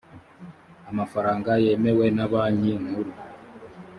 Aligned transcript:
amafaranga 0.91 1.49
yemewe 1.65 2.05
na 2.15 2.25
banki 2.31 2.73
nkuru 2.83 3.11